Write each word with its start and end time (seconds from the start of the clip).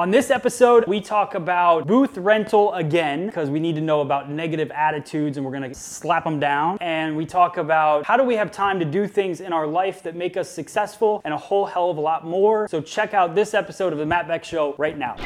On 0.00 0.10
this 0.10 0.30
episode, 0.30 0.86
we 0.86 0.98
talk 0.98 1.34
about 1.34 1.86
booth 1.86 2.16
rental 2.16 2.72
again 2.72 3.26
because 3.26 3.50
we 3.50 3.60
need 3.60 3.74
to 3.74 3.82
know 3.82 4.00
about 4.00 4.30
negative 4.30 4.70
attitudes 4.70 5.36
and 5.36 5.44
we're 5.44 5.52
gonna 5.52 5.74
slap 5.74 6.24
them 6.24 6.40
down. 6.40 6.78
And 6.80 7.14
we 7.18 7.26
talk 7.26 7.58
about 7.58 8.06
how 8.06 8.16
do 8.16 8.24
we 8.24 8.34
have 8.36 8.50
time 8.50 8.78
to 8.78 8.86
do 8.86 9.06
things 9.06 9.42
in 9.42 9.52
our 9.52 9.66
life 9.66 10.02
that 10.04 10.16
make 10.16 10.38
us 10.38 10.48
successful 10.48 11.20
and 11.22 11.34
a 11.34 11.36
whole 11.36 11.66
hell 11.66 11.90
of 11.90 11.98
a 11.98 12.00
lot 12.00 12.24
more. 12.24 12.66
So 12.68 12.80
check 12.80 13.12
out 13.12 13.34
this 13.34 13.52
episode 13.52 13.92
of 13.92 13.98
the 13.98 14.06
Matt 14.06 14.26
Beck 14.26 14.42
Show 14.42 14.74
right 14.78 14.96
now. 14.96 15.16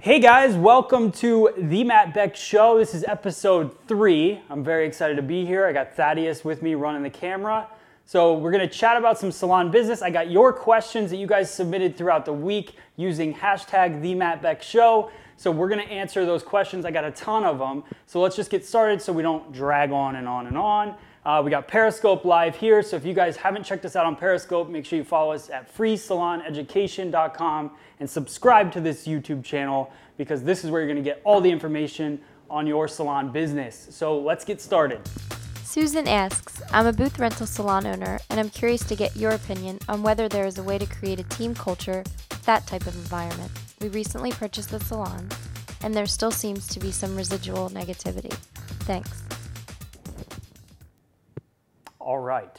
Hey 0.00 0.20
guys, 0.20 0.54
welcome 0.54 1.10
to 1.12 1.50
the 1.58 1.82
Matt 1.82 2.14
Beck 2.14 2.36
Show. 2.36 2.78
This 2.78 2.94
is 2.94 3.02
episode 3.02 3.76
three. 3.88 4.40
I'm 4.48 4.62
very 4.62 4.86
excited 4.86 5.16
to 5.16 5.22
be 5.22 5.44
here. 5.44 5.66
I 5.66 5.72
got 5.72 5.96
Thaddeus 5.96 6.44
with 6.44 6.62
me 6.62 6.76
running 6.76 7.02
the 7.02 7.10
camera. 7.10 7.66
So, 8.04 8.34
we're 8.34 8.52
gonna 8.52 8.68
chat 8.68 8.96
about 8.96 9.18
some 9.18 9.32
salon 9.32 9.72
business. 9.72 10.00
I 10.00 10.10
got 10.10 10.30
your 10.30 10.52
questions 10.52 11.10
that 11.10 11.16
you 11.16 11.26
guys 11.26 11.52
submitted 11.52 11.96
throughout 11.96 12.26
the 12.26 12.32
week 12.32 12.76
using 12.94 13.34
hashtag 13.34 14.00
the 14.00 14.14
Matt 14.14 14.40
Beck 14.40 14.62
Show. 14.62 15.10
So, 15.36 15.50
we're 15.50 15.68
gonna 15.68 15.82
answer 15.82 16.24
those 16.24 16.44
questions. 16.44 16.84
I 16.84 16.92
got 16.92 17.02
a 17.04 17.10
ton 17.10 17.44
of 17.44 17.58
them. 17.58 17.82
So, 18.06 18.20
let's 18.20 18.36
just 18.36 18.50
get 18.50 18.64
started 18.64 19.02
so 19.02 19.12
we 19.12 19.22
don't 19.22 19.52
drag 19.52 19.90
on 19.90 20.14
and 20.14 20.28
on 20.28 20.46
and 20.46 20.56
on. 20.56 20.94
Uh, 21.28 21.42
we 21.42 21.50
got 21.50 21.68
Periscope 21.68 22.24
live 22.24 22.56
here. 22.56 22.82
So, 22.82 22.96
if 22.96 23.04
you 23.04 23.12
guys 23.12 23.36
haven't 23.36 23.62
checked 23.62 23.84
us 23.84 23.96
out 23.96 24.06
on 24.06 24.16
Periscope, 24.16 24.70
make 24.70 24.86
sure 24.86 24.96
you 24.98 25.04
follow 25.04 25.32
us 25.32 25.50
at 25.50 25.70
freesaloneducation.com 25.76 27.70
and 28.00 28.08
subscribe 28.08 28.72
to 28.72 28.80
this 28.80 29.06
YouTube 29.06 29.44
channel 29.44 29.92
because 30.16 30.42
this 30.42 30.64
is 30.64 30.70
where 30.70 30.80
you're 30.80 30.88
gonna 30.88 31.02
get 31.02 31.20
all 31.24 31.42
the 31.42 31.50
information 31.50 32.18
on 32.48 32.66
your 32.66 32.88
salon 32.88 33.30
business. 33.30 33.88
So 33.90 34.18
let's 34.18 34.42
get 34.42 34.58
started. 34.62 35.06
Susan 35.64 36.08
asks, 36.08 36.62
I'm 36.72 36.86
a 36.86 36.94
booth 36.94 37.18
rental 37.18 37.46
salon 37.46 37.86
owner 37.86 38.18
and 38.30 38.40
I'm 38.40 38.48
curious 38.48 38.82
to 38.84 38.96
get 38.96 39.14
your 39.14 39.32
opinion 39.32 39.80
on 39.86 40.02
whether 40.02 40.30
there 40.30 40.46
is 40.46 40.56
a 40.56 40.62
way 40.62 40.78
to 40.78 40.86
create 40.86 41.20
a 41.20 41.24
team 41.24 41.54
culture 41.54 42.04
with 42.30 42.42
that 42.46 42.66
type 42.66 42.86
of 42.86 42.94
environment. 42.96 43.50
We 43.82 43.88
recently 43.88 44.32
purchased 44.32 44.70
the 44.70 44.80
salon 44.80 45.28
and 45.82 45.94
there 45.94 46.06
still 46.06 46.30
seems 46.30 46.66
to 46.68 46.80
be 46.80 46.90
some 46.90 47.14
residual 47.14 47.68
negativity. 47.68 48.32
Thanks. 48.86 49.27
All 52.08 52.18
right. 52.20 52.58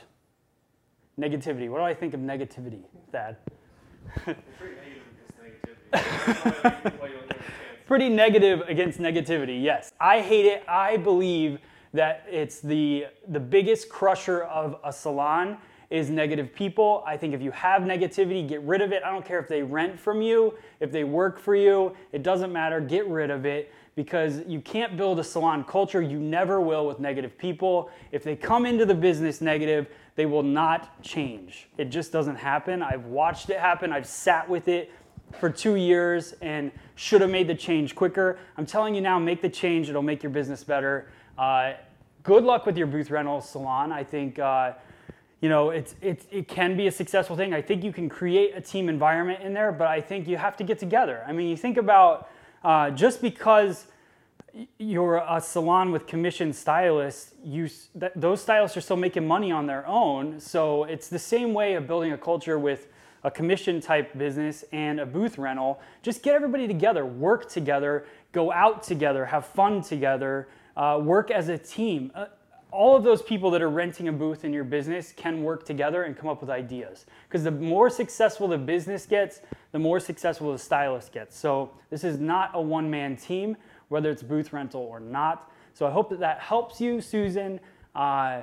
Negativity. 1.19 1.71
What 1.71 1.79
do 1.79 1.83
I 1.83 1.95
think 1.95 2.13
of 2.13 2.19
negativity, 2.19 2.83
Thad? 3.11 3.37
Pretty 7.87 8.09
negative 8.09 8.61
against 8.67 8.99
negativity, 8.99 9.63
yes. 9.63 9.91
I 9.99 10.21
hate 10.21 10.45
it. 10.45 10.63
I 10.67 10.97
believe 10.97 11.57
that 11.95 12.27
it's 12.29 12.59
the, 12.59 13.07
the 13.29 13.39
biggest 13.39 13.89
crusher 13.89 14.43
of 14.43 14.75
a 14.83 14.93
salon 14.93 15.57
is 15.89 16.11
negative 16.11 16.53
people. 16.53 17.03
I 17.07 17.17
think 17.17 17.33
if 17.33 17.41
you 17.41 17.49
have 17.49 17.81
negativity, 17.81 18.47
get 18.47 18.61
rid 18.61 18.81
of 18.81 18.91
it. 18.91 19.01
I 19.03 19.09
don't 19.09 19.25
care 19.25 19.39
if 19.39 19.47
they 19.47 19.63
rent 19.63 19.99
from 19.99 20.21
you, 20.21 20.53
if 20.79 20.91
they 20.91 21.05
work 21.05 21.39
for 21.39 21.55
you, 21.55 21.95
it 22.11 22.21
doesn't 22.21 22.53
matter. 22.53 22.79
Get 22.79 23.07
rid 23.07 23.31
of 23.31 23.47
it 23.47 23.71
because 23.99 24.41
you 24.47 24.61
can't 24.61 24.95
build 24.95 25.19
a 25.19 25.23
salon 25.25 25.61
culture. 25.65 26.01
You 26.01 26.21
never 26.21 26.61
will 26.61 26.87
with 26.87 27.01
negative 27.01 27.37
people. 27.37 27.91
If 28.13 28.23
they 28.23 28.33
come 28.33 28.65
into 28.65 28.85
the 28.85 28.95
business 28.95 29.41
negative, 29.41 29.87
they 30.15 30.25
will 30.25 30.41
not 30.41 31.03
change. 31.03 31.67
It 31.77 31.89
just 31.89 32.09
doesn't 32.09 32.37
happen. 32.37 32.81
I've 32.81 33.07
watched 33.07 33.49
it 33.49 33.59
happen, 33.59 33.91
I've 33.91 34.07
sat 34.07 34.49
with 34.49 34.69
it 34.69 34.93
for 35.37 35.49
two 35.49 35.75
years 35.75 36.33
and 36.41 36.71
should 36.95 37.19
have 37.19 37.29
made 37.29 37.49
the 37.49 37.55
change 37.55 37.93
quicker. 37.93 38.39
I'm 38.55 38.65
telling 38.65 38.95
you 38.95 39.01
now, 39.01 39.19
make 39.19 39.41
the 39.41 39.49
change. 39.49 39.89
It'll 39.89 40.01
make 40.01 40.23
your 40.23 40.29
business 40.29 40.63
better. 40.63 41.09
Uh, 41.37 41.73
good 42.23 42.45
luck 42.45 42.65
with 42.65 42.77
your 42.77 42.87
booth 42.87 43.11
rental 43.11 43.41
salon. 43.41 43.91
I 43.91 44.05
think. 44.05 44.39
Uh, 44.39 44.75
you 45.41 45.47
know, 45.47 45.71
it's, 45.71 45.95
it's, 46.01 46.25
it 46.31 46.49
can 46.49 46.75
be 46.75 46.87
a 46.87 46.91
successful 46.91 47.37
thing. 47.37 47.53
I 47.53 47.61
think 47.61 47.81
you 47.81 47.93
can 47.93 48.09
create 48.09 48.57
a 48.57 48.61
team 48.61 48.89
environment 48.89 49.41
in 49.41 49.53
there, 49.53 49.71
but 49.71 49.87
I 49.87 50.01
think 50.01 50.27
you 50.27 50.35
have 50.35 50.57
to 50.57 50.65
get 50.65 50.79
together. 50.79 51.23
I 51.25 51.31
mean, 51.31 51.47
you 51.47 51.55
think 51.55 51.77
about 51.77 52.29
uh, 52.63 52.91
just 52.91 53.21
because 53.21 53.85
you're 54.77 55.17
a 55.17 55.41
salon 55.41 55.91
with 55.91 56.07
commissioned 56.07 56.55
stylists, 56.55 57.33
you, 57.43 57.69
th- 57.99 58.11
those 58.15 58.41
stylists 58.41 58.75
are 58.77 58.81
still 58.81 58.97
making 58.97 59.27
money 59.27 59.51
on 59.51 59.65
their 59.65 59.85
own. 59.87 60.39
So 60.39 60.83
it's 60.85 61.07
the 61.07 61.19
same 61.19 61.53
way 61.53 61.75
of 61.75 61.87
building 61.87 62.11
a 62.13 62.17
culture 62.17 62.57
with 62.59 62.87
a 63.23 63.31
commission 63.31 63.81
type 63.81 64.17
business 64.17 64.63
and 64.71 64.99
a 64.99 65.05
booth 65.05 65.37
rental. 65.37 65.79
Just 66.01 66.23
get 66.23 66.35
everybody 66.35 66.67
together, 66.67 67.05
work 67.05 67.49
together, 67.49 68.05
go 68.31 68.51
out 68.51 68.83
together, 68.83 69.25
have 69.25 69.45
fun 69.45 69.81
together, 69.81 70.47
uh, 70.77 70.99
work 71.01 71.31
as 71.31 71.49
a 71.49 71.57
team. 71.57 72.11
Uh, 72.15 72.25
all 72.71 72.95
of 72.95 73.03
those 73.03 73.21
people 73.21 73.49
that 73.51 73.61
are 73.61 73.69
renting 73.69 74.07
a 74.07 74.11
booth 74.11 74.45
in 74.45 74.53
your 74.53 74.63
business 74.63 75.11
can 75.11 75.43
work 75.43 75.65
together 75.65 76.03
and 76.03 76.15
come 76.15 76.29
up 76.29 76.39
with 76.39 76.49
ideas. 76.49 77.05
Because 77.27 77.43
the 77.43 77.51
more 77.51 77.89
successful 77.89 78.47
the 78.47 78.57
business 78.57 79.05
gets, 79.05 79.41
the 79.71 79.79
more 79.79 79.99
successful 79.99 80.51
the 80.51 80.59
stylist 80.59 81.11
gets. 81.11 81.35
So 81.35 81.71
this 81.89 82.03
is 82.03 82.19
not 82.19 82.51
a 82.53 82.61
one 82.61 82.89
man 82.89 83.15
team, 83.17 83.57
whether 83.89 84.09
it's 84.09 84.23
booth 84.23 84.53
rental 84.53 84.81
or 84.81 84.99
not. 84.99 85.51
So 85.73 85.85
I 85.85 85.91
hope 85.91 86.09
that 86.09 86.19
that 86.19 86.39
helps 86.39 86.79
you, 86.79 87.01
Susan. 87.01 87.59
Uh, 87.95 88.41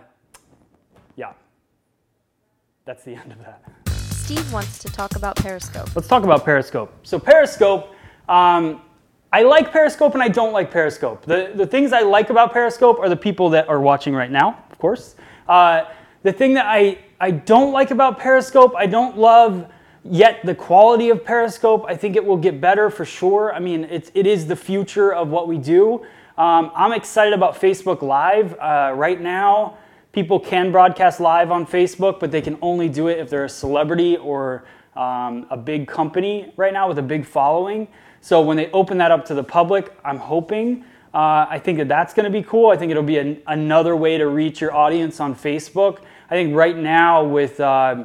yeah, 1.17 1.33
that's 2.85 3.05
the 3.05 3.15
end 3.17 3.33
of 3.33 3.39
that. 3.39 3.63
Steve 4.27 4.53
wants 4.53 4.79
to 4.81 4.89
talk 4.89 5.17
about 5.17 5.37
Periscope. 5.37 5.95
Let's 5.95 6.09
talk 6.09 6.25
about 6.25 6.45
Periscope. 6.45 6.93
So 7.05 7.19
Periscope, 7.19 7.95
um, 8.29 8.83
I 9.33 9.43
like 9.43 9.71
Periscope 9.71 10.15
and 10.15 10.23
I 10.23 10.29
don't 10.29 10.53
like 10.53 10.71
Periscope. 10.71 11.25
The, 11.25 11.53
the 11.55 11.67
things 11.67 11.93
I 11.93 12.01
like 12.01 12.31
about 12.31 12.53
Periscope 12.53 12.99
are 12.99 13.09
the 13.09 13.17
people 13.17 13.51
that 13.51 13.69
are 13.69 13.81
watching 13.81 14.15
right 14.15 14.31
now, 14.31 14.65
of 14.71 14.79
course. 14.79 15.15
Uh, 15.49 15.85
the 16.23 16.33
thing 16.33 16.55
that 16.55 16.67
I, 16.67 16.99
I 17.21 17.31
don't 17.31 17.73
like 17.73 17.93
about 17.93 18.19
Periscope, 18.19 18.75
I 18.77 18.87
don't 18.87 19.17
love 19.17 19.71
yet 20.11 20.45
the 20.45 20.55
quality 20.55 21.11
of 21.11 21.25
Periscope. 21.25 21.85
I 21.89 21.97
think 21.97 22.17
it 22.17 22.25
will 22.25 22.37
get 22.37 22.61
better 22.61 22.91
for 22.91 23.05
sure. 23.05 23.55
I 23.55 23.59
mean, 23.59 23.85
it's, 23.85 24.11
it 24.15 24.27
is 24.27 24.47
the 24.47 24.57
future 24.57 25.13
of 25.13 25.29
what 25.29 25.49
we 25.49 25.59
do. 25.59 26.05
Um, 26.39 26.71
I'm 26.75 26.93
excited 26.93 27.33
about 27.33 27.61
Facebook 27.61 28.03
Live. 28.03 28.59
Uh, 28.59 28.93
right 28.95 29.21
now, 29.21 29.79
people 30.13 30.39
can 30.39 30.71
broadcast 30.71 31.21
live 31.21 31.51
on 31.51 31.67
Facebook, 31.67 32.21
but 32.21 32.31
they 32.31 32.43
can 32.43 32.59
only 32.63 32.89
do 32.89 33.09
it 33.09 33.19
if 33.19 33.31
they're 33.31 33.45
a 33.45 33.49
celebrity 33.49 34.17
or 34.17 34.65
um, 34.97 35.47
a 35.51 35.57
big 35.57 35.87
company 35.87 36.53
right 36.57 36.73
now 36.73 36.89
with 36.89 36.99
a 36.99 37.03
big 37.03 37.25
following. 37.25 37.89
So 38.21 38.41
when 38.41 38.57
they 38.57 38.71
open 38.73 38.99
that 38.99 39.11
up 39.11 39.25
to 39.27 39.35
the 39.35 39.45
public, 39.45 39.93
I'm 40.05 40.19
hoping. 40.19 40.85
Uh, 41.15 41.47
I 41.49 41.59
think 41.59 41.79
that 41.79 41.89
that's 41.89 42.13
going 42.13 42.25
to 42.25 42.31
be 42.31 42.43
cool. 42.43 42.71
I 42.71 42.77
think 42.77 42.91
it'll 42.91 43.03
be 43.03 43.19
an, 43.19 43.41
another 43.47 43.97
way 43.97 44.19
to 44.19 44.27
reach 44.27 44.61
your 44.61 44.75
audience 44.75 45.21
on 45.21 45.35
Facebook. 45.35 46.01
I 46.29 46.35
think 46.35 46.55
right 46.55 46.77
now 46.77 47.25
with 47.25 47.61
uh, 47.61 48.05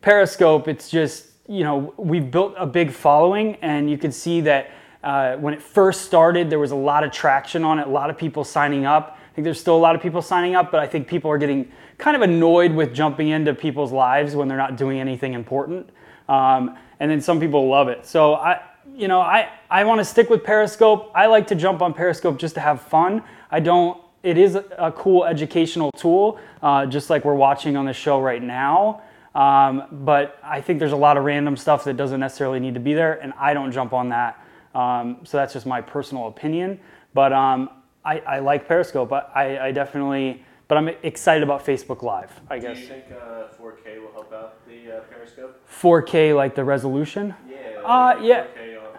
Periscope, 0.00 0.66
it's 0.66 0.88
just, 0.88 1.26
you 1.50 1.64
know, 1.64 1.92
we've 1.96 2.30
built 2.30 2.54
a 2.56 2.64
big 2.64 2.92
following, 2.92 3.56
and 3.56 3.90
you 3.90 3.98
can 3.98 4.12
see 4.12 4.40
that 4.42 4.70
uh, 5.02 5.34
when 5.36 5.52
it 5.52 5.60
first 5.60 6.02
started, 6.02 6.48
there 6.48 6.60
was 6.60 6.70
a 6.70 6.76
lot 6.76 7.02
of 7.02 7.10
traction 7.10 7.64
on 7.64 7.80
it, 7.80 7.88
a 7.88 7.90
lot 7.90 8.08
of 8.08 8.16
people 8.16 8.44
signing 8.44 8.86
up. 8.86 9.18
I 9.18 9.34
think 9.34 9.44
there's 9.44 9.58
still 9.58 9.76
a 9.76 9.78
lot 9.78 9.96
of 9.96 10.00
people 10.00 10.22
signing 10.22 10.54
up, 10.54 10.70
but 10.70 10.78
I 10.78 10.86
think 10.86 11.08
people 11.08 11.28
are 11.28 11.38
getting 11.38 11.72
kind 11.98 12.14
of 12.14 12.22
annoyed 12.22 12.72
with 12.72 12.94
jumping 12.94 13.30
into 13.30 13.52
people's 13.52 13.90
lives 13.90 14.36
when 14.36 14.46
they're 14.46 14.56
not 14.56 14.76
doing 14.76 15.00
anything 15.00 15.34
important. 15.34 15.90
Um, 16.28 16.76
and 17.00 17.10
then 17.10 17.20
some 17.20 17.40
people 17.40 17.68
love 17.68 17.88
it. 17.88 18.06
So 18.06 18.34
I, 18.34 18.60
you 18.94 19.08
know, 19.08 19.20
I, 19.20 19.48
I 19.68 19.82
want 19.82 19.98
to 19.98 20.04
stick 20.04 20.30
with 20.30 20.44
Periscope. 20.44 21.10
I 21.16 21.26
like 21.26 21.48
to 21.48 21.56
jump 21.56 21.82
on 21.82 21.94
Periscope 21.94 22.38
just 22.38 22.54
to 22.54 22.60
have 22.60 22.80
fun. 22.80 23.24
I 23.50 23.58
don't. 23.58 24.00
It 24.22 24.38
is 24.38 24.54
a, 24.54 24.92
cool 24.94 25.24
educational 25.24 25.90
tool, 25.92 26.38
uh, 26.62 26.84
just 26.84 27.08
like 27.08 27.24
we're 27.24 27.34
watching 27.34 27.76
on 27.76 27.86
the 27.86 27.92
show 27.94 28.20
right 28.20 28.42
now. 28.42 29.02
Um, 29.34 29.84
but 29.92 30.38
I 30.42 30.60
think 30.60 30.78
there's 30.80 30.92
a 30.92 30.96
lot 30.96 31.16
of 31.16 31.24
random 31.24 31.56
stuff 31.56 31.84
that 31.84 31.96
doesn't 31.96 32.20
necessarily 32.20 32.58
need 32.60 32.74
to 32.74 32.80
be 32.80 32.94
there, 32.94 33.14
and 33.22 33.32
I 33.38 33.54
don't 33.54 33.70
jump 33.70 33.92
on 33.92 34.08
that. 34.08 34.44
Um, 34.74 35.18
so 35.24 35.36
that's 35.36 35.52
just 35.52 35.66
my 35.66 35.80
personal 35.80 36.28
opinion. 36.28 36.80
But 37.14 37.32
um, 37.32 37.70
I, 38.04 38.18
I 38.20 38.38
like 38.40 38.66
Periscope. 38.66 39.12
I, 39.12 39.58
I 39.58 39.72
definitely, 39.72 40.44
but 40.68 40.78
I'm 40.78 40.88
excited 41.02 41.42
about 41.42 41.64
Facebook 41.64 42.02
Live. 42.02 42.40
I 42.48 42.58
guess. 42.58 42.76
Do 42.76 42.82
you 42.82 42.88
think 42.88 43.04
uh, 43.12 43.48
4K 43.60 44.00
will 44.00 44.12
help 44.12 44.32
out 44.32 44.66
the 44.66 44.98
uh, 44.98 45.00
Periscope? 45.02 45.60
4K, 45.70 46.34
like 46.34 46.54
the 46.54 46.64
resolution. 46.64 47.34
Yeah. 47.48 47.56
Uh, 47.84 48.18
yeah. 48.20 48.46
4K 48.46 48.78
on, 48.78 48.86
on 48.86 48.92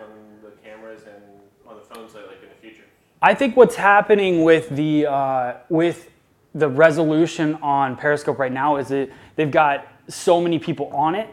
the 0.43 0.51
cameras 0.63 1.03
and 1.03 1.23
on 1.67 1.75
the 1.75 1.81
phones, 1.81 2.13
like 2.13 2.27
like 2.27 2.43
in 2.43 2.49
the 2.49 2.55
future. 2.55 2.83
I 3.21 3.33
think 3.33 3.57
what's 3.57 3.75
happening 3.75 4.43
with 4.43 4.69
the 4.69 5.07
uh, 5.07 5.53
with 5.69 6.09
the 6.53 6.67
resolution 6.67 7.55
on 7.55 7.95
Periscope 7.95 8.37
right 8.37 8.51
now 8.51 8.75
is 8.75 8.89
that 8.89 9.09
they've 9.35 9.51
got 9.51 9.87
so 10.07 10.41
many 10.41 10.59
people 10.59 10.87
on 10.87 11.15
it, 11.15 11.29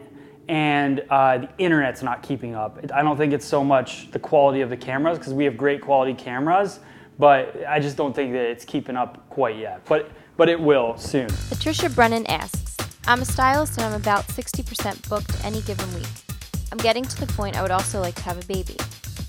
and 0.48 1.04
uh, 1.10 1.38
the 1.38 1.48
internet's 1.58 2.02
not 2.02 2.22
keeping 2.22 2.54
up. 2.54 2.78
I 2.92 3.02
don't 3.02 3.16
think 3.16 3.32
it's 3.32 3.46
so 3.46 3.62
much 3.62 4.10
the 4.10 4.18
quality 4.18 4.60
of 4.60 4.70
the 4.70 4.76
cameras 4.76 5.18
because 5.18 5.34
we 5.34 5.44
have 5.44 5.56
great 5.56 5.80
quality 5.80 6.14
cameras, 6.14 6.80
but 7.18 7.54
I 7.68 7.80
just 7.80 7.96
don't 7.96 8.14
think 8.14 8.32
that 8.32 8.44
it's 8.44 8.64
keeping 8.64 8.96
up 8.96 9.28
quite 9.28 9.56
yet. 9.56 9.84
But 9.86 10.10
but 10.38 10.48
it 10.48 10.58
will 10.58 10.96
soon. 10.96 11.28
Patricia 11.48 11.90
Brennan 11.90 12.24
asks, 12.28 12.76
I'm 13.08 13.20
a 13.20 13.24
stylist 13.24 13.76
and 13.76 13.86
I'm 13.86 14.00
about 14.00 14.26
60% 14.28 15.08
booked 15.08 15.44
any 15.44 15.60
given 15.62 15.92
week. 15.94 16.06
I'm 16.70 16.78
getting 16.78 17.04
to 17.04 17.20
the 17.20 17.26
point 17.32 17.56
I 17.56 17.62
would 17.62 17.72
also 17.72 18.00
like 18.00 18.14
to 18.14 18.22
have 18.22 18.38
a 18.42 18.46
baby. 18.46 18.76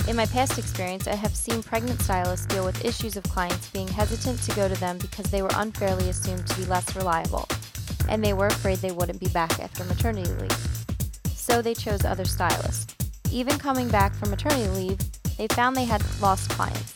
In 0.07 0.15
my 0.15 0.27
past 0.27 0.59
experience, 0.59 1.07
I 1.07 1.15
have 1.15 1.35
seen 1.35 1.63
pregnant 1.63 2.01
stylists 2.01 2.45
deal 2.45 2.63
with 2.63 2.83
issues 2.85 3.17
of 3.17 3.23
clients 3.23 3.69
being 3.69 3.87
hesitant 3.87 4.41
to 4.43 4.55
go 4.55 4.67
to 4.67 4.79
them 4.79 4.97
because 4.99 5.31
they 5.31 5.41
were 5.41 5.49
unfairly 5.55 6.09
assumed 6.09 6.45
to 6.47 6.57
be 6.57 6.65
less 6.65 6.95
reliable, 6.95 7.47
and 8.09 8.23
they 8.23 8.33
were 8.33 8.47
afraid 8.47 8.79
they 8.79 8.91
wouldn't 8.91 9.19
be 9.19 9.29
back 9.29 9.59
after 9.59 9.83
maternity 9.85 10.29
leave. 10.33 10.57
So 11.33 11.61
they 11.61 11.73
chose 11.73 12.03
other 12.03 12.25
stylists. 12.25 12.95
Even 13.31 13.57
coming 13.57 13.87
back 13.87 14.13
from 14.13 14.31
maternity 14.31 14.67
leave, 14.69 14.99
they 15.37 15.47
found 15.47 15.75
they 15.75 15.85
had 15.85 16.03
lost 16.19 16.49
clients. 16.49 16.95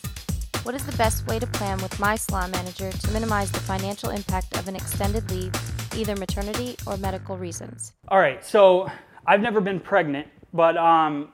What 0.63 0.75
is 0.75 0.85
the 0.85 0.95
best 0.97 1.27
way 1.27 1.39
to 1.39 1.47
plan 1.47 1.81
with 1.81 1.99
my 1.99 2.15
salon 2.15 2.51
manager 2.51 2.91
to 2.91 3.11
minimize 3.11 3.51
the 3.51 3.59
financial 3.59 4.09
impact 4.09 4.57
of 4.57 4.67
an 4.67 4.75
extended 4.75 5.29
leave, 5.29 5.53
either 5.95 6.15
maternity 6.15 6.75
or 6.87 6.97
medical 6.97 7.37
reasons? 7.37 7.93
All 8.07 8.19
right, 8.19 8.43
so 8.45 8.89
I've 9.25 9.41
never 9.41 9.61
been 9.61 9.79
pregnant, 9.79 10.27
but 10.53 10.77
um, 10.77 11.29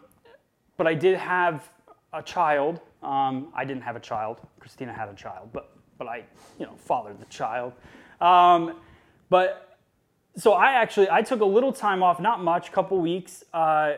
but 0.78 0.88
I 0.88 0.94
did 0.94 1.18
have 1.18 1.70
a 2.14 2.24
child. 2.24 2.81
Um, 3.04 3.50
I 3.56 3.66
didn't 3.66 3.84
have 3.84 3.96
a 3.96 4.00
child. 4.00 4.40
Christina 4.60 4.94
had 4.94 5.10
a 5.10 5.14
child, 5.14 5.50
but 5.54 5.72
but 5.98 6.08
I, 6.08 6.24
you 6.58 6.66
know, 6.66 6.74
fathered 6.78 7.20
the 7.20 7.26
child. 7.26 7.74
Um, 8.22 8.78
but 9.30 9.69
so 10.36 10.54
I 10.54 10.74
actually 10.74 11.10
I 11.10 11.22
took 11.22 11.42
a 11.42 11.46
little 11.46 11.74
time 11.74 12.04
off, 12.04 12.20
not 12.20 12.44
much, 12.44 12.72
couple 12.72 13.00
weeks. 13.00 13.44
Uh, 13.54 13.94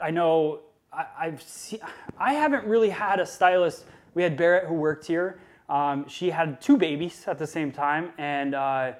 I 0.00 0.10
know 0.10 0.60
I, 0.92 1.06
I've 1.18 1.42
seen, 1.42 1.80
I 2.18 2.34
haven't 2.34 2.66
really 2.66 2.90
had 2.90 3.20
a 3.20 3.26
stylist. 3.26 3.84
We 4.14 4.22
had 4.22 4.36
Barrett 4.36 4.66
who 4.66 4.74
worked 4.74 5.06
here. 5.06 5.40
Um, 5.68 6.08
she 6.08 6.30
had 6.30 6.60
two 6.60 6.76
babies 6.76 7.24
at 7.26 7.38
the 7.38 7.46
same 7.46 7.70
time 7.70 8.12
and 8.18 8.54
uh, 8.54 8.92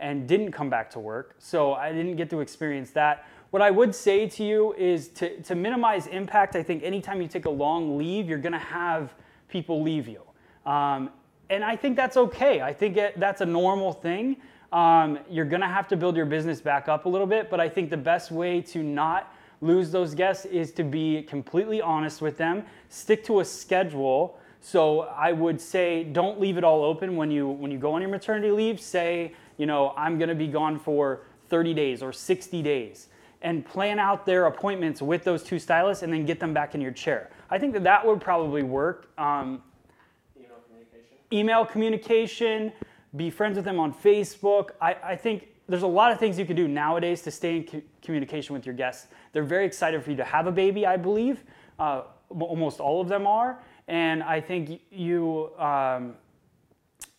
and 0.00 0.26
didn't 0.26 0.52
come 0.52 0.70
back 0.70 0.90
to 0.90 0.98
work, 0.98 1.36
so 1.38 1.74
I 1.74 1.92
didn't 1.92 2.16
get 2.16 2.30
to 2.30 2.40
experience 2.40 2.90
that. 2.90 3.26
What 3.50 3.62
I 3.62 3.70
would 3.70 3.94
say 3.94 4.28
to 4.30 4.44
you 4.44 4.74
is 4.76 5.08
to, 5.10 5.40
to 5.42 5.54
minimize 5.54 6.08
impact, 6.08 6.56
I 6.56 6.62
think 6.64 6.82
anytime 6.82 7.22
you 7.22 7.28
take 7.28 7.44
a 7.44 7.50
long 7.50 7.96
leave, 7.96 8.28
you're 8.28 8.38
going 8.38 8.52
to 8.52 8.58
have 8.58 9.14
people 9.46 9.80
leave 9.80 10.08
you. 10.08 10.22
Um, 10.66 11.10
and 11.50 11.62
I 11.62 11.76
think 11.76 11.94
that's 11.94 12.16
okay. 12.16 12.62
I 12.62 12.72
think 12.72 12.96
it, 12.96 13.20
that's 13.20 13.42
a 13.42 13.46
normal 13.46 13.92
thing. 13.92 14.38
Um, 14.74 15.20
you're 15.30 15.44
to 15.44 15.68
have 15.68 15.86
to 15.88 15.96
build 15.96 16.16
your 16.16 16.26
business 16.26 16.60
back 16.60 16.88
up 16.88 17.06
a 17.06 17.08
little 17.08 17.28
bit, 17.28 17.48
but 17.48 17.60
I 17.60 17.68
think 17.68 17.90
the 17.90 17.96
best 17.96 18.32
way 18.32 18.60
to 18.62 18.82
not 18.82 19.32
lose 19.60 19.92
those 19.92 20.16
guests 20.16 20.46
is 20.46 20.72
to 20.72 20.82
be 20.82 21.22
completely 21.22 21.80
honest 21.80 22.20
with 22.20 22.36
them, 22.36 22.64
stick 22.88 23.22
to 23.26 23.38
a 23.38 23.44
schedule. 23.44 24.36
So 24.60 25.02
I 25.02 25.30
would 25.30 25.60
say 25.60 26.02
don't 26.02 26.40
leave 26.40 26.58
it 26.58 26.64
all 26.64 26.82
open 26.82 27.14
when 27.14 27.30
you 27.30 27.48
when 27.48 27.70
you 27.70 27.78
go 27.78 27.92
on 27.92 28.00
your 28.00 28.10
maternity 28.10 28.50
leave. 28.50 28.80
Say, 28.80 29.34
you 29.58 29.66
know, 29.66 29.94
I'm 29.96 30.18
going 30.18 30.28
to 30.28 30.34
be 30.34 30.48
gone 30.48 30.76
for 30.80 31.20
30 31.50 31.72
days 31.72 32.02
or 32.02 32.12
60 32.12 32.60
days 32.62 33.06
and 33.42 33.64
plan 33.64 34.00
out 34.00 34.26
their 34.26 34.46
appointments 34.46 35.00
with 35.00 35.22
those 35.22 35.44
two 35.44 35.60
stylists 35.60 36.02
and 36.02 36.12
then 36.12 36.24
get 36.24 36.40
them 36.40 36.52
back 36.52 36.74
in 36.74 36.80
your 36.80 36.90
chair. 36.90 37.30
I 37.48 37.58
think 37.58 37.74
that 37.74 37.84
that 37.84 38.04
would 38.04 38.20
probably 38.20 38.64
work. 38.64 39.08
Um, 39.18 39.62
Email 40.36 40.56
communication. 40.66 41.16
email 41.32 41.64
communication, 41.64 42.72
be 43.16 43.30
friends 43.30 43.56
with 43.56 43.64
them 43.64 43.78
on 43.78 43.92
Facebook. 43.92 44.70
I, 44.80 44.96
I 45.02 45.16
think 45.16 45.48
there's 45.68 45.82
a 45.82 45.86
lot 45.86 46.12
of 46.12 46.18
things 46.18 46.38
you 46.38 46.44
can 46.44 46.56
do 46.56 46.68
nowadays 46.68 47.22
to 47.22 47.30
stay 47.30 47.56
in 47.56 47.64
co- 47.64 47.82
communication 48.02 48.54
with 48.54 48.66
your 48.66 48.74
guests. 48.74 49.08
They're 49.32 49.44
very 49.44 49.66
excited 49.66 50.02
for 50.02 50.10
you 50.10 50.16
to 50.16 50.24
have 50.24 50.46
a 50.46 50.52
baby, 50.52 50.86
I 50.86 50.96
believe. 50.96 51.44
Uh, 51.78 52.02
almost 52.28 52.80
all 52.80 53.00
of 53.00 53.08
them 53.08 53.26
are. 53.26 53.62
And 53.88 54.22
I 54.22 54.40
think 54.40 54.80
you, 54.90 55.50
um, 55.58 56.14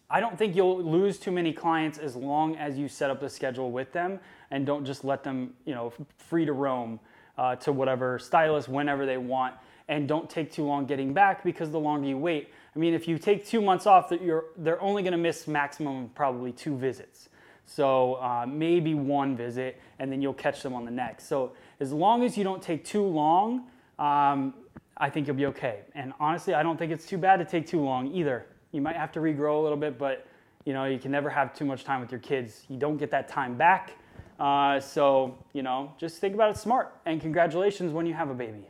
I 0.09 0.19
don't 0.19 0.37
think 0.37 0.55
you'll 0.55 0.83
lose 0.83 1.17
too 1.17 1.31
many 1.31 1.53
clients 1.53 1.97
as 1.97 2.15
long 2.15 2.55
as 2.57 2.77
you 2.77 2.87
set 2.87 3.09
up 3.09 3.19
the 3.19 3.29
schedule 3.29 3.71
with 3.71 3.91
them 3.91 4.19
and 4.51 4.65
don't 4.65 4.85
just 4.85 5.03
let 5.03 5.23
them, 5.23 5.53
you 5.65 5.73
know, 5.73 5.93
free 6.17 6.45
to 6.45 6.53
roam 6.53 6.99
uh, 7.37 7.55
to 7.57 7.71
whatever 7.71 8.19
stylist 8.19 8.69
whenever 8.69 9.05
they 9.05 9.17
want, 9.17 9.55
and 9.87 10.07
don't 10.07 10.29
take 10.29 10.51
too 10.51 10.63
long 10.63 10.85
getting 10.85 11.13
back 11.13 11.43
because 11.43 11.69
the 11.69 11.79
longer 11.79 12.07
you 12.07 12.17
wait, 12.17 12.49
I 12.75 12.79
mean, 12.79 12.93
if 12.93 13.07
you 13.07 13.17
take 13.17 13.45
two 13.45 13.61
months 13.61 13.85
off, 13.85 14.11
you're 14.11 14.45
they're 14.57 14.81
only 14.81 15.01
going 15.01 15.13
to 15.13 15.17
miss 15.17 15.47
maximum 15.47 16.09
probably 16.09 16.51
two 16.51 16.75
visits. 16.75 17.29
So 17.65 18.15
uh, 18.15 18.45
maybe 18.47 18.93
one 18.93 19.35
visit, 19.35 19.79
and 19.99 20.11
then 20.11 20.21
you'll 20.21 20.33
catch 20.33 20.61
them 20.61 20.73
on 20.73 20.85
the 20.85 20.91
next. 20.91 21.27
So 21.27 21.53
as 21.79 21.91
long 21.91 22.23
as 22.23 22.37
you 22.37 22.43
don't 22.43 22.61
take 22.61 22.85
too 22.85 23.03
long, 23.03 23.67
um, 23.97 24.53
I 24.97 25.09
think 25.09 25.25
you'll 25.27 25.35
be 25.35 25.47
okay. 25.47 25.79
And 25.95 26.13
honestly, 26.19 26.53
I 26.53 26.63
don't 26.63 26.77
think 26.77 26.91
it's 26.91 27.05
too 27.05 27.17
bad 27.17 27.37
to 27.37 27.45
take 27.45 27.65
too 27.65 27.81
long 27.81 28.13
either. 28.13 28.45
You 28.71 28.81
might 28.81 28.95
have 28.95 29.11
to 29.13 29.19
regrow 29.19 29.59
a 29.59 29.61
little 29.61 29.77
bit, 29.77 29.97
but 29.97 30.27
you 30.65 30.73
know 30.73 30.85
you 30.85 30.99
can 30.99 31.11
never 31.11 31.29
have 31.29 31.55
too 31.55 31.65
much 31.65 31.85
time 31.85 32.01
with 32.01 32.11
your 32.11 32.21
kids. 32.21 32.63
You 32.67 32.77
don't 32.77 32.97
get 32.97 33.09
that 33.11 33.27
time 33.29 33.55
back. 33.55 33.93
Uh, 34.37 34.81
so 34.81 35.37
you 35.53 35.63
know, 35.63 35.93
just 35.97 36.17
think 36.17 36.35
about 36.35 36.51
it 36.51 36.57
smart. 36.57 36.93
And 37.05 37.21
congratulations 37.21 37.93
when 37.93 38.05
you 38.05 38.13
have 38.13 38.29
a 38.29 38.33
baby. 38.33 38.69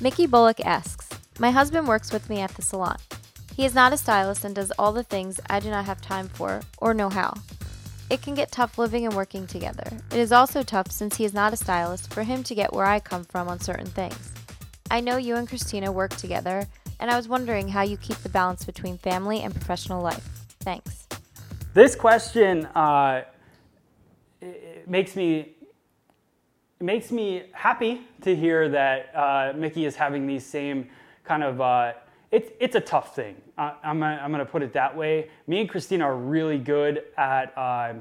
Mickey 0.00 0.26
Bullock 0.26 0.60
asks 0.60 1.10
My 1.38 1.50
husband 1.50 1.86
works 1.86 2.12
with 2.12 2.30
me 2.30 2.40
at 2.40 2.50
the 2.54 2.62
salon. 2.62 2.96
He 3.56 3.64
is 3.64 3.74
not 3.74 3.94
a 3.94 3.96
stylist 3.96 4.44
and 4.44 4.54
does 4.54 4.70
all 4.78 4.92
the 4.92 5.02
things 5.02 5.40
I 5.48 5.60
do 5.60 5.70
not 5.70 5.86
have 5.86 6.02
time 6.02 6.28
for 6.28 6.60
or 6.76 6.92
know 6.92 7.08
how. 7.08 7.32
It 8.10 8.20
can 8.20 8.34
get 8.34 8.52
tough 8.52 8.76
living 8.76 9.06
and 9.06 9.16
working 9.16 9.46
together. 9.46 9.86
It 10.12 10.18
is 10.18 10.30
also 10.30 10.62
tough 10.62 10.90
since 10.90 11.16
he 11.16 11.24
is 11.24 11.32
not 11.32 11.54
a 11.54 11.56
stylist 11.56 12.12
for 12.12 12.22
him 12.22 12.42
to 12.42 12.54
get 12.54 12.74
where 12.74 12.84
I 12.84 13.00
come 13.00 13.24
from 13.24 13.48
on 13.48 13.58
certain 13.58 13.86
things. 13.86 14.30
I 14.90 15.00
know 15.00 15.16
you 15.16 15.36
and 15.36 15.48
Christina 15.48 15.90
work 15.90 16.14
together, 16.16 16.66
and 17.00 17.10
I 17.10 17.16
was 17.16 17.28
wondering 17.28 17.68
how 17.68 17.80
you 17.80 17.96
keep 17.96 18.18
the 18.18 18.28
balance 18.28 18.62
between 18.62 18.98
family 18.98 19.40
and 19.40 19.54
professional 19.54 20.02
life. 20.02 20.28
Thanks. 20.60 21.08
This 21.72 21.96
question 21.96 22.66
uh, 22.66 23.22
makes 24.86 25.16
me 25.16 25.54
it 26.78 26.84
makes 26.84 27.10
me 27.10 27.44
happy 27.52 28.02
to 28.20 28.36
hear 28.36 28.68
that 28.68 29.10
uh, 29.14 29.54
Mickey 29.56 29.86
is 29.86 29.96
having 29.96 30.26
these 30.26 30.44
same 30.44 30.90
kind 31.24 31.42
of. 31.42 31.58
Uh, 31.58 31.94
it's 32.30 32.50
it's 32.60 32.74
a 32.74 32.80
tough 32.80 33.14
thing. 33.14 33.36
Uh, 33.56 33.74
I'm 33.82 34.00
gonna, 34.00 34.20
I'm 34.22 34.30
gonna 34.30 34.44
put 34.44 34.62
it 34.62 34.72
that 34.72 34.96
way. 34.96 35.28
Me 35.46 35.60
and 35.60 35.68
Christina 35.68 36.04
are 36.04 36.16
really 36.16 36.58
good 36.58 37.04
at 37.16 37.56
uh, 37.56 37.94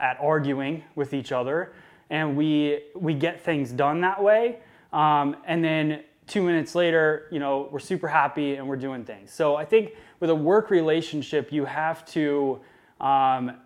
at 0.00 0.18
arguing 0.20 0.84
with 0.94 1.12
each 1.14 1.32
other, 1.32 1.72
and 2.10 2.36
we 2.36 2.84
we 2.94 3.14
get 3.14 3.40
things 3.40 3.72
done 3.72 4.00
that 4.02 4.22
way. 4.22 4.58
Um, 4.92 5.36
and 5.46 5.62
then 5.62 6.04
two 6.26 6.42
minutes 6.42 6.74
later, 6.74 7.26
you 7.30 7.38
know, 7.38 7.68
we're 7.72 7.78
super 7.78 8.06
happy 8.06 8.56
and 8.56 8.68
we're 8.68 8.76
doing 8.76 9.04
things. 9.04 9.32
So 9.32 9.56
I 9.56 9.64
think 9.64 9.94
with 10.20 10.30
a 10.30 10.34
work 10.34 10.70
relationship, 10.70 11.52
you 11.52 11.64
have 11.64 12.04
to. 12.12 12.60
Um, 13.00 13.58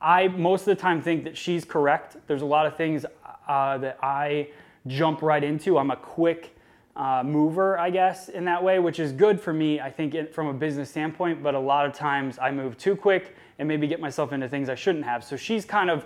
I 0.00 0.28
most 0.28 0.62
of 0.62 0.66
the 0.66 0.76
time 0.76 1.02
think 1.02 1.24
that 1.24 1.36
she's 1.36 1.64
correct. 1.64 2.16
There's 2.26 2.42
a 2.42 2.46
lot 2.46 2.66
of 2.66 2.76
things 2.76 3.04
uh, 3.48 3.78
that 3.78 3.98
I 4.02 4.48
jump 4.86 5.22
right 5.22 5.42
into. 5.42 5.78
I'm 5.78 5.90
a 5.90 5.96
quick 5.96 6.54
uh, 6.98 7.22
mover, 7.24 7.78
I 7.78 7.90
guess, 7.90 8.28
in 8.28 8.44
that 8.46 8.62
way, 8.62 8.80
which 8.80 8.98
is 8.98 9.12
good 9.12 9.40
for 9.40 9.52
me, 9.52 9.80
I 9.80 9.88
think, 9.88 10.32
from 10.32 10.48
a 10.48 10.52
business 10.52 10.90
standpoint. 10.90 11.42
But 11.42 11.54
a 11.54 11.58
lot 11.60 11.86
of 11.86 11.92
times 11.92 12.38
I 12.40 12.50
move 12.50 12.76
too 12.76 12.96
quick 12.96 13.36
and 13.60 13.68
maybe 13.68 13.86
get 13.86 14.00
myself 14.00 14.32
into 14.32 14.48
things 14.48 14.68
I 14.68 14.74
shouldn't 14.74 15.04
have. 15.04 15.22
So 15.22 15.36
she's 15.36 15.64
kind 15.64 15.90
of, 15.90 16.04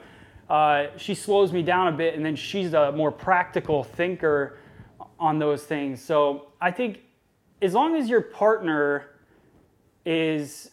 uh, 0.50 0.88
she 0.98 1.14
slows 1.14 1.50
me 1.50 1.62
down 1.62 1.88
a 1.88 1.92
bit, 1.92 2.14
and 2.14 2.24
then 2.24 2.36
she's 2.36 2.74
a 2.74 2.92
more 2.92 3.10
practical 3.10 3.82
thinker 3.82 4.58
on 5.18 5.38
those 5.38 5.64
things. 5.64 6.02
So 6.02 6.48
I 6.60 6.70
think 6.70 7.00
as 7.62 7.72
long 7.72 7.96
as 7.96 8.10
your 8.10 8.20
partner 8.20 9.14
is 10.04 10.72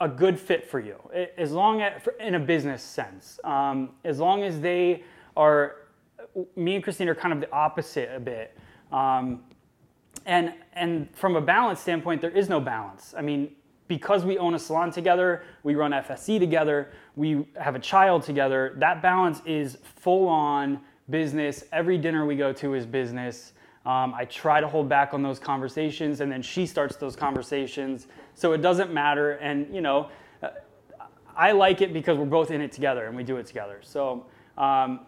a 0.00 0.08
good 0.08 0.38
fit 0.38 0.68
for 0.68 0.78
you, 0.78 0.96
as 1.36 1.50
long 1.50 1.82
as 1.82 2.08
in 2.20 2.36
a 2.36 2.40
business 2.40 2.82
sense, 2.82 3.40
um, 3.42 3.90
as 4.04 4.20
long 4.20 4.44
as 4.44 4.60
they 4.60 5.02
are, 5.36 5.76
me 6.54 6.76
and 6.76 6.84
Christine 6.84 7.08
are 7.08 7.14
kind 7.14 7.32
of 7.32 7.40
the 7.40 7.50
opposite 7.52 8.08
a 8.14 8.20
bit. 8.20 8.56
Um, 8.92 9.42
and 10.26 10.54
and 10.74 11.14
from 11.14 11.36
a 11.36 11.40
balance 11.40 11.80
standpoint, 11.80 12.20
there 12.20 12.30
is 12.30 12.48
no 12.48 12.60
balance. 12.60 13.14
I 13.16 13.22
mean, 13.22 13.52
because 13.88 14.24
we 14.24 14.38
own 14.38 14.54
a 14.54 14.58
salon 14.58 14.90
together, 14.90 15.42
we 15.62 15.74
run 15.74 15.90
FSE 15.90 16.38
together, 16.38 16.92
we 17.16 17.46
have 17.60 17.74
a 17.74 17.78
child 17.78 18.22
together. 18.22 18.74
That 18.78 19.02
balance 19.02 19.42
is 19.44 19.78
full 19.82 20.28
on 20.28 20.80
business. 21.10 21.64
Every 21.72 21.98
dinner 21.98 22.24
we 22.24 22.36
go 22.36 22.52
to 22.54 22.74
is 22.74 22.86
business. 22.86 23.52
Um, 23.84 24.14
I 24.14 24.24
try 24.26 24.60
to 24.60 24.68
hold 24.68 24.88
back 24.88 25.12
on 25.12 25.22
those 25.22 25.40
conversations, 25.40 26.20
and 26.20 26.30
then 26.30 26.40
she 26.40 26.66
starts 26.66 26.96
those 26.96 27.16
conversations. 27.16 28.06
So 28.34 28.52
it 28.52 28.62
doesn't 28.62 28.92
matter. 28.92 29.32
And, 29.32 29.74
you 29.74 29.80
know, 29.80 30.08
I 31.36 31.52
like 31.52 31.80
it 31.80 31.92
because 31.92 32.18
we're 32.18 32.24
both 32.24 32.50
in 32.50 32.60
it 32.60 32.72
together 32.72 33.06
and 33.06 33.16
we 33.16 33.24
do 33.24 33.36
it 33.38 33.46
together. 33.46 33.80
So, 33.82 34.26
um, 34.58 35.00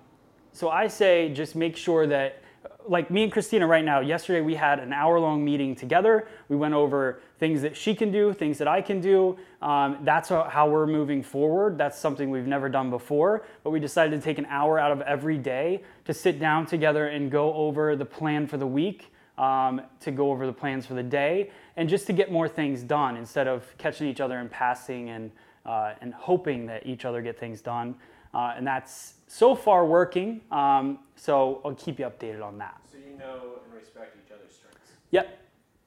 so 0.52 0.70
I 0.70 0.88
say 0.88 1.30
just 1.32 1.54
make 1.54 1.76
sure 1.76 2.06
that, 2.06 2.42
like 2.86 3.10
me 3.10 3.22
and 3.24 3.32
Christina 3.32 3.66
right 3.66 3.84
now, 3.84 4.00
yesterday 4.00 4.40
we 4.40 4.54
had 4.54 4.78
an 4.78 4.92
hour 4.92 5.18
long 5.18 5.44
meeting 5.44 5.74
together. 5.74 6.28
We 6.48 6.56
went 6.56 6.74
over 6.74 7.20
things 7.38 7.62
that 7.62 7.76
she 7.76 7.94
can 7.94 8.12
do, 8.12 8.32
things 8.32 8.58
that 8.58 8.68
I 8.68 8.82
can 8.82 9.00
do. 9.00 9.38
Um, 9.62 9.98
that's 10.02 10.28
how 10.28 10.68
we're 10.68 10.86
moving 10.86 11.22
forward. 11.22 11.78
That's 11.78 11.98
something 11.98 12.30
we've 12.30 12.46
never 12.46 12.68
done 12.68 12.90
before, 12.90 13.46
but 13.62 13.70
we 13.70 13.80
decided 13.80 14.20
to 14.20 14.24
take 14.24 14.38
an 14.38 14.46
hour 14.46 14.78
out 14.78 14.92
of 14.92 15.00
every 15.02 15.38
day 15.38 15.82
to 16.04 16.14
sit 16.14 16.38
down 16.38 16.66
together 16.66 17.08
and 17.08 17.30
go 17.30 17.54
over 17.54 17.96
the 17.96 18.04
plan 18.04 18.46
for 18.46 18.56
the 18.56 18.66
week, 18.66 19.12
um, 19.38 19.80
to 20.00 20.10
go 20.10 20.30
over 20.30 20.46
the 20.46 20.52
plans 20.52 20.86
for 20.86 20.94
the 20.94 21.02
day, 21.02 21.50
and 21.76 21.88
just 21.88 22.06
to 22.06 22.12
get 22.12 22.30
more 22.30 22.48
things 22.48 22.82
done 22.82 23.16
instead 23.16 23.48
of 23.48 23.76
catching 23.78 24.08
each 24.08 24.20
other 24.20 24.38
in 24.38 24.48
passing 24.48 25.08
and, 25.10 25.30
uh, 25.66 25.94
and 26.00 26.12
hoping 26.14 26.66
that 26.66 26.86
each 26.86 27.04
other 27.04 27.22
get 27.22 27.38
things 27.38 27.60
done. 27.60 27.94
Uh, 28.34 28.54
and 28.56 28.66
that's 28.66 29.14
so 29.26 29.54
far 29.54 29.86
working. 29.86 30.40
Um, 30.50 30.98
so 31.16 31.60
I'll 31.64 31.74
keep 31.74 31.98
you 31.98 32.06
updated 32.06 32.42
on 32.44 32.58
that. 32.58 32.80
So 32.90 32.98
you 32.98 33.16
know 33.18 33.60
and 33.64 33.74
respect 33.74 34.16
each 34.24 34.32
other's 34.32 34.54
strengths. 34.54 34.92
Yep, 35.10 35.38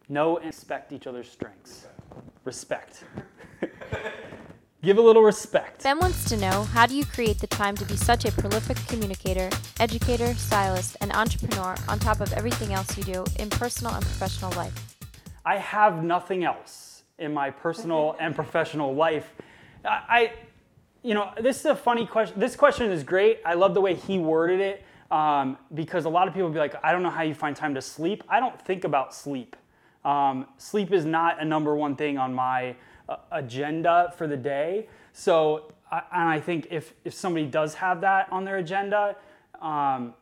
Know 0.10 0.38
and 0.38 0.46
respect 0.46 0.94
each 0.94 1.06
other's 1.06 1.30
strengths. 1.30 1.86
Respect. 2.46 3.04
Give 4.82 4.98
a 4.98 5.02
little 5.02 5.24
respect. 5.24 5.84
Ben 5.84 6.00
wants 6.00 6.24
to 6.30 6.38
know 6.38 6.64
how 6.64 6.86
do 6.86 6.96
you 6.96 7.06
create 7.06 7.40
the 7.40 7.48
time 7.48 7.76
to 7.76 7.84
be 7.84 7.98
such 7.98 8.24
a 8.24 8.32
prolific 8.32 8.78
communicator, 8.88 9.50
educator, 9.82 10.34
stylist, 10.36 10.96
and 11.02 11.12
entrepreneur 11.12 11.76
on 11.90 12.00
top 12.00 12.22
of 12.22 12.32
everything 12.34 12.72
else 12.74 12.98
you 12.98 13.04
do 13.04 13.26
in 13.38 13.50
personal 13.50 13.94
and 13.94 14.06
professional 14.06 14.52
life? 14.52 14.96
I 15.46 15.58
have 15.58 16.04
nothing 16.04 16.46
else 16.46 17.04
in 17.20 17.34
my 17.34 17.50
personal 17.50 18.16
and 18.22 18.34
professional 18.34 18.96
life. 18.96 19.34
I, 19.84 19.90
I, 19.90 20.32
you 21.08 21.14
know, 21.14 21.32
this 21.40 21.62
is 21.62 21.66
a 21.68 21.76
funny 21.76 22.06
question. 22.06 22.38
This 22.38 22.58
question 22.58 22.92
is 22.92 23.02
great. 23.02 23.40
I 23.46 23.54
love 23.54 23.74
the 23.74 23.80
way 23.80 23.96
he 23.96 24.20
worded 24.20 24.60
it 24.60 24.84
um, 25.10 25.58
because 25.74 26.04
a 26.04 26.10
lot 26.10 26.28
of 26.28 26.34
people 26.34 26.50
be 26.50 26.60
like, 26.60 26.76
I 26.84 26.92
don't 26.92 27.02
know 27.02 27.10
how 27.10 27.24
you 27.24 27.34
find 27.34 27.56
time 27.56 27.74
to 27.76 27.82
sleep. 27.82 28.26
I 28.28 28.42
don't 28.42 28.62
think 28.62 28.84
about 28.84 29.16
sleep. 29.16 29.56
Um, 30.04 30.48
sleep 30.58 30.92
is 30.92 31.06
not 31.06 31.42
a 31.42 31.46
number 31.46 31.78
one 31.78 31.96
thing 31.96 32.18
on 32.18 32.34
my 32.34 32.76
uh, 33.08 33.16
agenda 33.32 34.14
for 34.18 34.28
the 34.28 34.36
day. 34.36 34.90
So, 35.14 35.72
I, 35.90 36.02
and 36.12 36.28
I 36.28 36.42
think 36.42 36.68
if, 36.72 36.94
if 37.06 37.14
somebody 37.14 37.46
does 37.46 37.74
have 37.76 38.02
that 38.02 38.28
on 38.30 38.44
their 38.44 38.58
agenda, 38.58 39.16
um, 39.62 40.14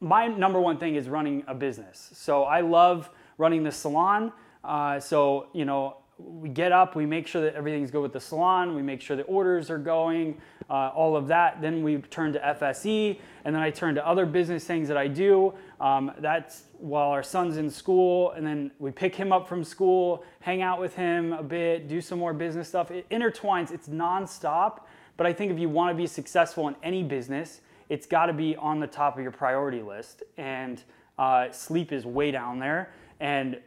my 0.00 0.26
number 0.26 0.58
one 0.58 0.78
thing 0.78 0.94
is 0.94 1.06
running 1.10 1.44
a 1.48 1.54
business. 1.54 2.12
So 2.14 2.44
I 2.44 2.62
love 2.62 3.10
running 3.36 3.62
the 3.62 3.72
salon. 3.72 4.32
Uh, 4.64 5.00
so, 5.00 5.48
you 5.52 5.66
know, 5.66 5.98
we 6.24 6.48
get 6.48 6.72
up, 6.72 6.94
we 6.96 7.06
make 7.06 7.26
sure 7.26 7.42
that 7.42 7.54
everything's 7.54 7.90
good 7.90 8.02
with 8.02 8.12
the 8.12 8.20
salon, 8.20 8.74
we 8.74 8.82
make 8.82 9.00
sure 9.00 9.16
the 9.16 9.22
orders 9.24 9.70
are 9.70 9.78
going, 9.78 10.40
uh, 10.68 10.90
all 10.94 11.16
of 11.16 11.26
that. 11.28 11.60
Then 11.60 11.82
we 11.82 11.98
turn 11.98 12.32
to 12.32 12.38
FSE, 12.38 13.18
and 13.44 13.54
then 13.54 13.62
I 13.62 13.70
turn 13.70 13.94
to 13.96 14.06
other 14.06 14.26
business 14.26 14.64
things 14.64 14.88
that 14.88 14.96
I 14.96 15.08
do. 15.08 15.52
Um, 15.80 16.12
that's 16.18 16.64
while 16.78 17.10
our 17.10 17.22
son's 17.22 17.56
in 17.56 17.70
school, 17.70 18.32
and 18.32 18.46
then 18.46 18.70
we 18.78 18.90
pick 18.90 19.14
him 19.14 19.32
up 19.32 19.48
from 19.48 19.64
school, 19.64 20.24
hang 20.40 20.62
out 20.62 20.80
with 20.80 20.94
him 20.94 21.32
a 21.32 21.42
bit, 21.42 21.88
do 21.88 22.00
some 22.00 22.18
more 22.18 22.32
business 22.32 22.68
stuff. 22.68 22.90
It 22.90 23.08
intertwines, 23.10 23.70
it's 23.72 23.88
nonstop. 23.88 24.80
But 25.16 25.26
I 25.26 25.32
think 25.32 25.52
if 25.52 25.58
you 25.58 25.68
want 25.68 25.90
to 25.90 25.94
be 25.94 26.06
successful 26.06 26.68
in 26.68 26.76
any 26.82 27.02
business, 27.02 27.60
it's 27.88 28.06
got 28.06 28.26
to 28.26 28.32
be 28.32 28.56
on 28.56 28.80
the 28.80 28.86
top 28.86 29.16
of 29.16 29.22
your 29.22 29.32
priority 29.32 29.82
list. 29.82 30.22
And 30.38 30.82
uh, 31.18 31.50
sleep 31.50 31.92
is 31.92 32.06
way 32.06 32.30
down 32.30 32.58
there. 32.58 32.92
And 33.18 33.58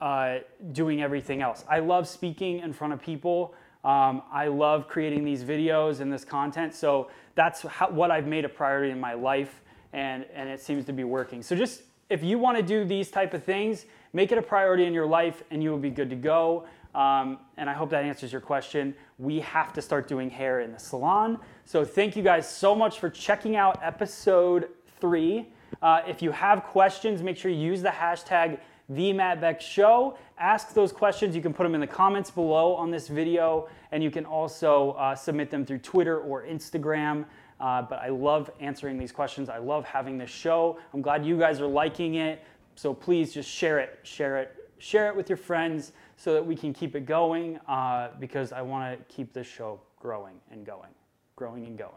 uh, 0.00 0.38
doing 0.72 1.02
everything 1.02 1.42
else. 1.42 1.64
I 1.68 1.80
love 1.80 2.08
speaking 2.08 2.60
in 2.60 2.72
front 2.72 2.92
of 2.92 3.00
people. 3.02 3.54
Um, 3.84 4.22
I 4.32 4.48
love 4.48 4.88
creating 4.88 5.24
these 5.24 5.42
videos 5.44 6.00
and 6.00 6.12
this 6.12 6.24
content. 6.24 6.74
So 6.74 7.10
that's 7.34 7.62
how, 7.62 7.88
what 7.90 8.10
I've 8.10 8.26
made 8.26 8.44
a 8.44 8.48
priority 8.48 8.90
in 8.90 9.00
my 9.00 9.14
life, 9.14 9.62
and, 9.92 10.26
and 10.34 10.48
it 10.48 10.60
seems 10.60 10.84
to 10.86 10.92
be 10.92 11.04
working. 11.04 11.42
So 11.42 11.56
just 11.56 11.82
if 12.10 12.22
you 12.22 12.38
want 12.38 12.56
to 12.56 12.62
do 12.62 12.84
these 12.84 13.10
type 13.10 13.34
of 13.34 13.44
things, 13.44 13.86
make 14.12 14.32
it 14.32 14.38
a 14.38 14.42
priority 14.42 14.84
in 14.84 14.92
your 14.92 15.06
life, 15.06 15.42
and 15.50 15.62
you 15.62 15.70
will 15.70 15.78
be 15.78 15.90
good 15.90 16.10
to 16.10 16.16
go. 16.16 16.66
Um, 16.94 17.38
and 17.56 17.70
I 17.70 17.72
hope 17.72 17.90
that 17.90 18.04
answers 18.04 18.32
your 18.32 18.40
question. 18.40 18.94
We 19.18 19.40
have 19.40 19.72
to 19.74 19.82
start 19.82 20.08
doing 20.08 20.28
hair 20.28 20.60
in 20.60 20.72
the 20.72 20.78
salon. 20.78 21.38
So 21.64 21.84
thank 21.84 22.16
you 22.16 22.22
guys 22.22 22.48
so 22.48 22.74
much 22.74 22.98
for 22.98 23.08
checking 23.08 23.54
out 23.54 23.78
episode 23.80 24.68
three. 25.00 25.52
Uh, 25.82 26.02
if 26.06 26.20
you 26.20 26.32
have 26.32 26.64
questions, 26.64 27.22
make 27.22 27.36
sure 27.36 27.50
you 27.50 27.58
use 27.58 27.80
the 27.80 27.90
hashtag 27.90 28.58
the 28.90 29.12
Matt 29.12 29.40
Beck 29.40 29.60
Show. 29.60 30.18
Ask 30.38 30.74
those 30.74 30.92
questions. 30.92 31.34
You 31.34 31.40
can 31.40 31.54
put 31.54 31.62
them 31.62 31.74
in 31.74 31.80
the 31.80 31.86
comments 31.86 32.30
below 32.30 32.74
on 32.74 32.90
this 32.90 33.08
video, 33.08 33.68
and 33.92 34.02
you 34.02 34.10
can 34.10 34.26
also 34.26 34.90
uh, 34.92 35.14
submit 35.14 35.50
them 35.50 35.64
through 35.64 35.78
Twitter 35.78 36.20
or 36.20 36.44
Instagram. 36.44 37.24
Uh, 37.60 37.82
but 37.82 38.00
I 38.00 38.08
love 38.08 38.50
answering 38.58 38.98
these 38.98 39.12
questions. 39.12 39.48
I 39.48 39.58
love 39.58 39.84
having 39.84 40.18
this 40.18 40.30
show. 40.30 40.78
I'm 40.92 41.02
glad 41.02 41.24
you 41.24 41.38
guys 41.38 41.60
are 41.60 41.66
liking 41.66 42.16
it. 42.16 42.42
So 42.74 42.92
please 42.92 43.32
just 43.32 43.48
share 43.48 43.78
it, 43.78 43.98
share 44.02 44.38
it, 44.38 44.70
share 44.78 45.08
it 45.08 45.16
with 45.16 45.28
your 45.28 45.36
friends 45.36 45.92
so 46.16 46.32
that 46.32 46.44
we 46.44 46.56
can 46.56 46.72
keep 46.72 46.96
it 46.96 47.06
going 47.06 47.58
uh, 47.68 48.08
because 48.18 48.52
I 48.52 48.62
want 48.62 48.98
to 48.98 49.14
keep 49.14 49.32
this 49.32 49.46
show 49.46 49.80
growing 50.00 50.34
and 50.50 50.64
going, 50.64 50.90
growing 51.36 51.66
and 51.66 51.78
going. 51.78 51.92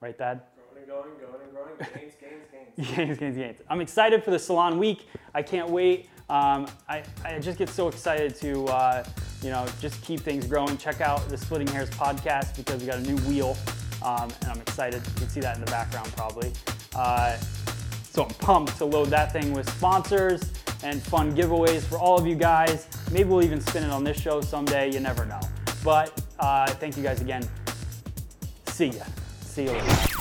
Right, 0.00 0.16
Thad? 0.16 0.42
Going 0.86 1.08
and 1.08 1.20
going, 1.20 1.30
going 1.30 1.42
and 1.42 1.52
growing. 1.52 1.76
Gains, 1.78 2.14
gains, 2.20 2.46
gains. 2.50 2.96
Gains, 2.96 3.18
gains, 3.18 3.36
gains. 3.36 3.58
I'm 3.68 3.80
excited 3.80 4.24
for 4.24 4.30
the 4.30 4.38
salon 4.38 4.78
week. 4.78 5.08
I 5.34 5.42
can't 5.42 5.68
wait. 5.68 6.08
Um, 6.28 6.66
I, 6.88 7.02
I 7.24 7.38
just 7.38 7.58
get 7.58 7.68
so 7.68 7.88
excited 7.88 8.34
to, 8.36 8.64
uh, 8.66 9.04
you 9.42 9.50
know, 9.50 9.66
just 9.80 10.00
keep 10.02 10.20
things 10.20 10.46
growing. 10.46 10.76
Check 10.78 11.00
out 11.00 11.28
the 11.28 11.36
Splitting 11.36 11.66
Hairs 11.68 11.90
podcast 11.90 12.56
because 12.56 12.80
we 12.80 12.86
got 12.86 12.98
a 12.98 13.02
new 13.02 13.16
wheel, 13.28 13.56
um, 14.02 14.30
and 14.42 14.52
I'm 14.52 14.60
excited. 14.60 15.02
You 15.06 15.14
can 15.16 15.28
see 15.28 15.40
that 15.40 15.56
in 15.56 15.64
the 15.64 15.70
background 15.70 16.12
probably. 16.16 16.52
Uh, 16.94 17.36
so 18.04 18.24
I'm 18.24 18.30
pumped 18.34 18.78
to 18.78 18.84
load 18.84 19.08
that 19.08 19.32
thing 19.32 19.52
with 19.52 19.68
sponsors 19.70 20.40
and 20.82 21.02
fun 21.02 21.34
giveaways 21.36 21.82
for 21.82 21.98
all 21.98 22.18
of 22.18 22.26
you 22.26 22.36
guys. 22.36 22.86
Maybe 23.10 23.28
we'll 23.28 23.42
even 23.42 23.60
spin 23.60 23.82
it 23.84 23.90
on 23.90 24.04
this 24.04 24.18
show 24.18 24.40
someday. 24.40 24.90
You 24.92 25.00
never 25.00 25.26
know. 25.26 25.40
But 25.84 26.22
uh, 26.38 26.68
thank 26.68 26.96
you 26.96 27.02
guys 27.02 27.20
again. 27.20 27.46
See 28.68 28.86
ya. 28.86 29.04
See 29.42 29.64
you 29.64 29.72
later. 29.72 30.19